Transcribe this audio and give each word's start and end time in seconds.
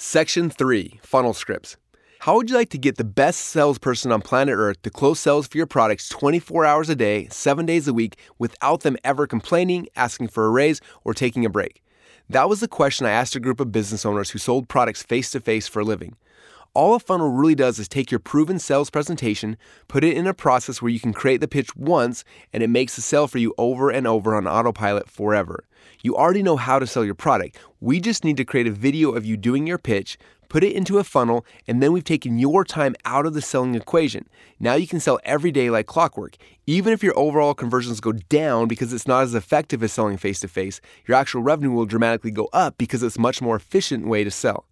Section 0.00 0.48
3 0.48 1.00
Funnel 1.02 1.34
Scripts. 1.34 1.76
How 2.20 2.36
would 2.36 2.48
you 2.48 2.54
like 2.54 2.68
to 2.68 2.78
get 2.78 2.98
the 2.98 3.02
best 3.02 3.40
salesperson 3.40 4.12
on 4.12 4.22
planet 4.22 4.54
Earth 4.56 4.80
to 4.82 4.90
close 4.90 5.18
sales 5.18 5.48
for 5.48 5.56
your 5.56 5.66
products 5.66 6.08
24 6.08 6.64
hours 6.64 6.88
a 6.88 6.94
day, 6.94 7.26
7 7.32 7.66
days 7.66 7.88
a 7.88 7.92
week, 7.92 8.16
without 8.38 8.82
them 8.82 8.96
ever 9.02 9.26
complaining, 9.26 9.88
asking 9.96 10.28
for 10.28 10.46
a 10.46 10.50
raise, 10.50 10.80
or 11.02 11.14
taking 11.14 11.44
a 11.44 11.50
break? 11.50 11.82
That 12.30 12.48
was 12.48 12.60
the 12.60 12.68
question 12.68 13.06
I 13.06 13.10
asked 13.10 13.34
a 13.34 13.40
group 13.40 13.58
of 13.58 13.72
business 13.72 14.06
owners 14.06 14.30
who 14.30 14.38
sold 14.38 14.68
products 14.68 15.02
face 15.02 15.32
to 15.32 15.40
face 15.40 15.66
for 15.66 15.80
a 15.80 15.84
living. 15.84 16.14
All 16.78 16.94
a 16.94 17.00
funnel 17.00 17.30
really 17.30 17.56
does 17.56 17.80
is 17.80 17.88
take 17.88 18.12
your 18.12 18.20
proven 18.20 18.60
sales 18.60 18.88
presentation, 18.88 19.56
put 19.88 20.04
it 20.04 20.16
in 20.16 20.28
a 20.28 20.32
process 20.32 20.80
where 20.80 20.92
you 20.92 21.00
can 21.00 21.12
create 21.12 21.40
the 21.40 21.48
pitch 21.48 21.74
once, 21.74 22.22
and 22.52 22.62
it 22.62 22.70
makes 22.70 22.94
the 22.94 23.02
sale 23.02 23.26
for 23.26 23.38
you 23.38 23.52
over 23.58 23.90
and 23.90 24.06
over 24.06 24.36
on 24.36 24.46
autopilot 24.46 25.10
forever. 25.10 25.64
You 26.04 26.14
already 26.14 26.40
know 26.40 26.56
how 26.56 26.78
to 26.78 26.86
sell 26.86 27.04
your 27.04 27.16
product. 27.16 27.58
We 27.80 27.98
just 27.98 28.22
need 28.22 28.36
to 28.36 28.44
create 28.44 28.68
a 28.68 28.70
video 28.70 29.10
of 29.10 29.26
you 29.26 29.36
doing 29.36 29.66
your 29.66 29.78
pitch, 29.78 30.18
put 30.48 30.62
it 30.62 30.72
into 30.72 30.98
a 30.98 31.02
funnel, 31.02 31.44
and 31.66 31.82
then 31.82 31.92
we've 31.92 32.04
taken 32.04 32.38
your 32.38 32.62
time 32.62 32.94
out 33.04 33.26
of 33.26 33.34
the 33.34 33.42
selling 33.42 33.74
equation. 33.74 34.28
Now 34.60 34.74
you 34.74 34.86
can 34.86 35.00
sell 35.00 35.18
every 35.24 35.50
day 35.50 35.70
like 35.70 35.86
clockwork. 35.86 36.36
Even 36.68 36.92
if 36.92 37.02
your 37.02 37.18
overall 37.18 37.54
conversions 37.54 37.98
go 37.98 38.12
down 38.12 38.68
because 38.68 38.92
it's 38.92 39.08
not 39.08 39.24
as 39.24 39.34
effective 39.34 39.82
as 39.82 39.92
selling 39.92 40.16
face 40.16 40.38
to 40.38 40.46
face, 40.46 40.80
your 41.06 41.16
actual 41.16 41.42
revenue 41.42 41.72
will 41.72 41.86
dramatically 41.86 42.30
go 42.30 42.48
up 42.52 42.78
because 42.78 43.02
it's 43.02 43.16
a 43.16 43.20
much 43.20 43.42
more 43.42 43.56
efficient 43.56 44.06
way 44.06 44.22
to 44.22 44.30
sell. 44.30 44.64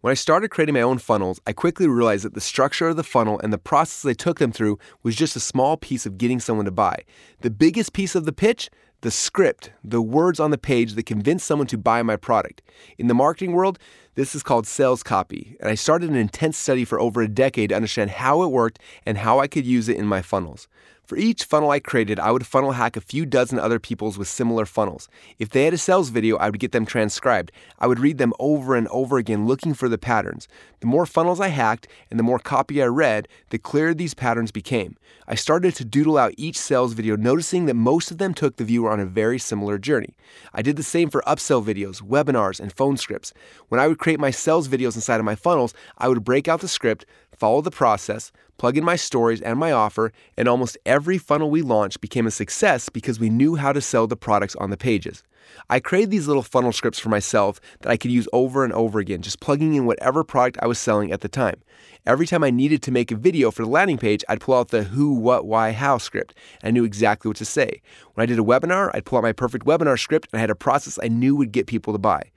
When 0.00 0.10
I 0.10 0.14
started 0.14 0.50
creating 0.50 0.74
my 0.74 0.80
own 0.80 0.98
funnels, 0.98 1.40
I 1.46 1.52
quickly 1.52 1.86
realized 1.86 2.24
that 2.24 2.34
the 2.34 2.40
structure 2.40 2.88
of 2.88 2.96
the 2.96 3.04
funnel 3.04 3.38
and 3.40 3.52
the 3.52 3.58
process 3.58 4.08
I 4.08 4.14
took 4.14 4.38
them 4.38 4.52
through 4.52 4.78
was 5.02 5.14
just 5.14 5.36
a 5.36 5.40
small 5.40 5.76
piece 5.76 6.06
of 6.06 6.16
getting 6.16 6.40
someone 6.40 6.64
to 6.64 6.70
buy. 6.70 7.04
The 7.40 7.50
biggest 7.50 7.92
piece 7.92 8.14
of 8.14 8.24
the 8.24 8.32
pitch, 8.32 8.70
the 9.02 9.10
script, 9.10 9.72
the 9.84 10.02
words 10.02 10.40
on 10.40 10.50
the 10.50 10.58
page 10.58 10.94
that 10.94 11.06
convince 11.06 11.44
someone 11.44 11.66
to 11.68 11.78
buy 11.78 12.02
my 12.02 12.16
product. 12.16 12.62
In 12.98 13.08
the 13.08 13.14
marketing 13.14 13.52
world, 13.52 13.78
this 14.20 14.34
is 14.34 14.42
called 14.42 14.66
sales 14.66 15.02
copy, 15.02 15.56
and 15.60 15.70
I 15.70 15.74
started 15.74 16.10
an 16.10 16.16
intense 16.16 16.58
study 16.58 16.84
for 16.84 17.00
over 17.00 17.22
a 17.22 17.28
decade 17.28 17.70
to 17.70 17.74
understand 17.74 18.10
how 18.10 18.42
it 18.42 18.48
worked 18.48 18.78
and 19.06 19.16
how 19.16 19.38
I 19.38 19.46
could 19.46 19.64
use 19.64 19.88
it 19.88 19.96
in 19.96 20.04
my 20.04 20.20
funnels. 20.20 20.68
For 21.10 21.16
each 21.16 21.42
funnel 21.42 21.72
I 21.72 21.80
created, 21.80 22.20
I 22.20 22.30
would 22.30 22.46
funnel 22.46 22.70
hack 22.70 22.96
a 22.96 23.00
few 23.00 23.26
dozen 23.26 23.58
other 23.58 23.80
people's 23.80 24.16
with 24.16 24.28
similar 24.28 24.64
funnels. 24.64 25.08
If 25.40 25.48
they 25.48 25.64
had 25.64 25.74
a 25.74 25.78
sales 25.78 26.10
video, 26.10 26.36
I 26.36 26.50
would 26.50 26.60
get 26.60 26.70
them 26.70 26.86
transcribed. 26.86 27.50
I 27.80 27.88
would 27.88 27.98
read 27.98 28.18
them 28.18 28.32
over 28.38 28.76
and 28.76 28.86
over 28.88 29.18
again 29.18 29.46
looking 29.46 29.74
for 29.74 29.88
the 29.88 29.98
patterns. 29.98 30.46
The 30.78 30.86
more 30.86 31.06
funnels 31.06 31.40
I 31.40 31.48
hacked 31.48 31.88
and 32.10 32.18
the 32.18 32.22
more 32.22 32.38
copy 32.38 32.80
I 32.80 32.86
read, 32.86 33.26
the 33.50 33.58
clearer 33.58 33.92
these 33.92 34.14
patterns 34.14 34.52
became. 34.52 34.96
I 35.26 35.34
started 35.34 35.74
to 35.76 35.84
doodle 35.84 36.16
out 36.16 36.34
each 36.36 36.56
sales 36.56 36.92
video, 36.92 37.16
noticing 37.16 37.66
that 37.66 37.74
most 37.74 38.10
of 38.10 38.18
them 38.18 38.34
took 38.34 38.56
the 38.56 38.64
viewer 38.64 38.90
on 38.90 38.98
a 38.98 39.06
very 39.06 39.38
similar 39.38 39.78
journey. 39.78 40.14
I 40.52 40.62
did 40.62 40.76
the 40.76 40.82
same 40.82 41.08
for 41.08 41.22
upsell 41.22 41.64
videos, 41.64 42.02
webinars, 42.02 42.60
and 42.60 42.72
phone 42.72 42.96
scripts. 42.96 43.32
When 43.68 43.80
I 43.80 43.86
would 43.86 43.98
create 43.98 44.09
my 44.18 44.30
sales 44.30 44.66
videos 44.66 44.96
inside 44.96 45.20
of 45.20 45.24
my 45.24 45.34
funnels, 45.34 45.74
I 45.98 46.08
would 46.08 46.24
break 46.24 46.48
out 46.48 46.60
the 46.60 46.68
script, 46.68 47.06
follow 47.38 47.60
the 47.60 47.70
process, 47.70 48.32
plug 48.58 48.76
in 48.76 48.84
my 48.84 48.96
stories 48.96 49.40
and 49.40 49.58
my 49.58 49.72
offer, 49.72 50.12
and 50.36 50.48
almost 50.48 50.76
every 50.84 51.18
funnel 51.18 51.50
we 51.50 51.62
launched 51.62 52.00
became 52.00 52.26
a 52.26 52.30
success 52.30 52.88
because 52.88 53.20
we 53.20 53.30
knew 53.30 53.56
how 53.56 53.72
to 53.72 53.80
sell 53.80 54.06
the 54.06 54.16
products 54.16 54.56
on 54.56 54.70
the 54.70 54.76
pages. 54.76 55.22
I 55.68 55.80
created 55.80 56.10
these 56.10 56.26
little 56.26 56.42
funnel 56.42 56.72
scripts 56.72 56.98
for 56.98 57.08
myself 57.08 57.60
that 57.80 57.90
I 57.90 57.96
could 57.96 58.10
use 58.10 58.28
over 58.32 58.64
and 58.64 58.72
over 58.72 58.98
again, 58.98 59.22
just 59.22 59.40
plugging 59.40 59.74
in 59.74 59.86
whatever 59.86 60.24
product 60.24 60.58
I 60.60 60.66
was 60.66 60.78
selling 60.78 61.12
at 61.12 61.20
the 61.20 61.28
time. 61.28 61.62
Every 62.06 62.26
time 62.26 62.42
I 62.44 62.50
needed 62.50 62.82
to 62.82 62.90
make 62.90 63.10
a 63.10 63.16
video 63.16 63.50
for 63.50 63.62
the 63.62 63.68
landing 63.68 63.98
page, 63.98 64.24
I'd 64.28 64.40
pull 64.40 64.54
out 64.54 64.68
the 64.68 64.84
who, 64.84 65.12
what, 65.12 65.46
why, 65.46 65.72
how 65.72 65.98
script. 65.98 66.34
I 66.62 66.70
knew 66.70 66.84
exactly 66.84 67.28
what 67.28 67.36
to 67.38 67.44
say. 67.44 67.82
When 68.14 68.22
I 68.22 68.26
did 68.26 68.38
a 68.38 68.42
webinar, 68.42 68.90
I'd 68.94 69.04
pull 69.04 69.18
out 69.18 69.22
my 69.22 69.32
perfect 69.32 69.66
webinar 69.66 69.98
script 69.98 70.28
and 70.32 70.38
I 70.38 70.40
had 70.40 70.50
a 70.50 70.54
process 70.54 70.98
I 71.02 71.08
knew 71.08 71.36
would 71.36 71.52
get 71.52 71.66
people 71.66 71.92
to 71.92 71.98
buy. 71.98 72.30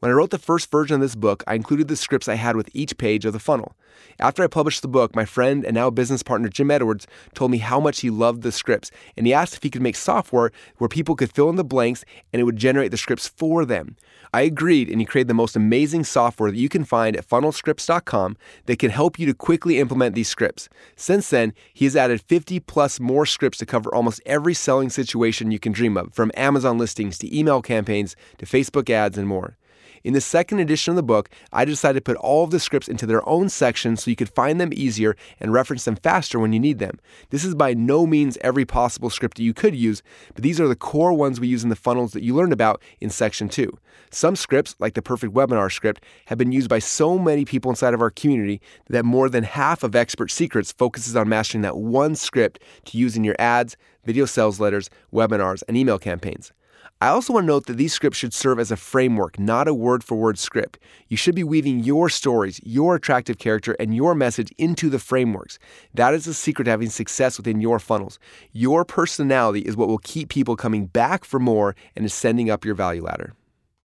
When 0.00 0.12
I 0.12 0.14
wrote 0.14 0.30
the 0.30 0.38
first 0.38 0.70
version 0.70 0.94
of 0.94 1.00
this 1.00 1.16
book, 1.16 1.42
I 1.48 1.56
included 1.56 1.88
the 1.88 1.96
scripts 1.96 2.28
I 2.28 2.36
had 2.36 2.54
with 2.54 2.70
each 2.72 2.96
page 2.98 3.24
of 3.24 3.32
the 3.32 3.40
funnel. 3.40 3.74
After 4.20 4.44
I 4.44 4.46
published 4.46 4.82
the 4.82 4.86
book, 4.86 5.16
my 5.16 5.24
friend 5.24 5.64
and 5.64 5.74
now 5.74 5.90
business 5.90 6.22
partner 6.22 6.48
Jim 6.48 6.70
Edwards 6.70 7.08
told 7.34 7.50
me 7.50 7.58
how 7.58 7.80
much 7.80 8.00
he 8.00 8.08
loved 8.08 8.42
the 8.42 8.52
scripts, 8.52 8.92
and 9.16 9.26
he 9.26 9.34
asked 9.34 9.56
if 9.56 9.64
he 9.64 9.70
could 9.70 9.82
make 9.82 9.96
software 9.96 10.52
where 10.76 10.86
people 10.86 11.16
could 11.16 11.32
fill 11.32 11.50
in 11.50 11.56
the 11.56 11.64
blanks 11.64 12.04
and 12.32 12.38
it 12.38 12.44
would 12.44 12.54
generate 12.54 12.92
the 12.92 12.96
scripts 12.96 13.26
for 13.26 13.64
them. 13.64 13.96
I 14.32 14.42
agreed, 14.42 14.88
and 14.88 15.00
he 15.00 15.04
created 15.04 15.26
the 15.26 15.34
most 15.34 15.56
amazing 15.56 16.04
software 16.04 16.52
that 16.52 16.56
you 16.58 16.68
can 16.68 16.84
find 16.84 17.16
at 17.16 17.28
funnelscripts.com 17.28 18.36
that 18.66 18.78
can 18.78 18.90
help 18.90 19.18
you 19.18 19.26
to 19.26 19.34
quickly 19.34 19.80
implement 19.80 20.14
these 20.14 20.28
scripts. 20.28 20.68
Since 20.94 21.30
then, 21.30 21.54
he 21.74 21.86
has 21.86 21.96
added 21.96 22.20
50 22.20 22.60
plus 22.60 23.00
more 23.00 23.26
scripts 23.26 23.58
to 23.58 23.66
cover 23.66 23.92
almost 23.92 24.22
every 24.24 24.54
selling 24.54 24.90
situation 24.90 25.50
you 25.50 25.58
can 25.58 25.72
dream 25.72 25.96
of, 25.96 26.14
from 26.14 26.30
Amazon 26.36 26.78
listings 26.78 27.18
to 27.18 27.36
email 27.36 27.62
campaigns 27.62 28.14
to 28.38 28.46
Facebook 28.46 28.88
ads 28.88 29.18
and 29.18 29.26
more. 29.26 29.57
In 30.04 30.14
the 30.14 30.20
second 30.20 30.60
edition 30.60 30.92
of 30.92 30.96
the 30.96 31.02
book, 31.02 31.28
I 31.52 31.64
decided 31.64 31.98
to 31.98 32.12
put 32.12 32.16
all 32.18 32.44
of 32.44 32.50
the 32.50 32.60
scripts 32.60 32.88
into 32.88 33.06
their 33.06 33.26
own 33.28 33.48
section 33.48 33.96
so 33.96 34.10
you 34.10 34.16
could 34.16 34.28
find 34.28 34.60
them 34.60 34.72
easier 34.72 35.16
and 35.40 35.52
reference 35.52 35.84
them 35.84 35.96
faster 35.96 36.38
when 36.38 36.52
you 36.52 36.60
need 36.60 36.78
them. 36.78 36.98
This 37.30 37.44
is 37.44 37.54
by 37.54 37.74
no 37.74 38.06
means 38.06 38.38
every 38.40 38.64
possible 38.64 39.10
script 39.10 39.36
that 39.36 39.42
you 39.42 39.54
could 39.54 39.74
use, 39.74 40.02
but 40.34 40.42
these 40.42 40.60
are 40.60 40.68
the 40.68 40.76
core 40.76 41.12
ones 41.12 41.40
we 41.40 41.48
use 41.48 41.64
in 41.64 41.70
the 41.70 41.76
funnels 41.76 42.12
that 42.12 42.22
you 42.22 42.34
learned 42.34 42.52
about 42.52 42.82
in 43.00 43.10
section 43.10 43.48
2. 43.48 43.76
Some 44.10 44.36
scripts, 44.36 44.74
like 44.78 44.94
the 44.94 45.02
perfect 45.02 45.34
webinar 45.34 45.70
script, 45.72 46.02
have 46.26 46.38
been 46.38 46.52
used 46.52 46.68
by 46.68 46.78
so 46.78 47.18
many 47.18 47.44
people 47.44 47.70
inside 47.70 47.94
of 47.94 48.00
our 48.00 48.10
community 48.10 48.60
that 48.88 49.04
more 49.04 49.28
than 49.28 49.44
half 49.44 49.82
of 49.82 49.94
Expert 49.94 50.30
Secrets 50.30 50.72
focuses 50.72 51.16
on 51.16 51.28
mastering 51.28 51.62
that 51.62 51.76
one 51.76 52.14
script 52.14 52.60
to 52.86 52.96
use 52.96 53.16
in 53.16 53.24
your 53.24 53.36
ads, 53.38 53.76
video 54.04 54.24
sales 54.24 54.60
letters, 54.60 54.88
webinars, 55.12 55.62
and 55.68 55.76
email 55.76 55.98
campaigns. 55.98 56.52
I 57.00 57.08
also 57.08 57.32
want 57.32 57.44
to 57.44 57.48
note 57.48 57.66
that 57.66 57.76
these 57.76 57.92
scripts 57.92 58.18
should 58.18 58.34
serve 58.34 58.58
as 58.58 58.70
a 58.70 58.76
framework, 58.76 59.38
not 59.38 59.68
a 59.68 59.74
word 59.74 60.02
for 60.02 60.16
word 60.16 60.38
script. 60.38 60.78
You 61.08 61.16
should 61.16 61.34
be 61.34 61.44
weaving 61.44 61.80
your 61.80 62.08
stories, 62.08 62.60
your 62.64 62.96
attractive 62.96 63.38
character, 63.38 63.76
and 63.78 63.94
your 63.94 64.14
message 64.14 64.52
into 64.58 64.90
the 64.90 64.98
frameworks. 64.98 65.58
That 65.94 66.14
is 66.14 66.24
the 66.24 66.34
secret 66.34 66.64
to 66.64 66.70
having 66.70 66.90
success 66.90 67.36
within 67.36 67.60
your 67.60 67.78
funnels. 67.78 68.18
Your 68.52 68.84
personality 68.84 69.60
is 69.60 69.76
what 69.76 69.88
will 69.88 69.98
keep 69.98 70.28
people 70.28 70.56
coming 70.56 70.86
back 70.86 71.24
for 71.24 71.38
more 71.38 71.76
and 71.94 72.04
ascending 72.04 72.50
up 72.50 72.64
your 72.64 72.74
value 72.74 73.04
ladder. 73.04 73.34